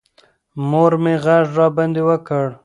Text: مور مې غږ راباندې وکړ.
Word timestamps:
مور 0.69 0.91
مې 1.03 1.13
غږ 1.23 1.45
راباندې 1.57 2.01
وکړ. 2.09 2.45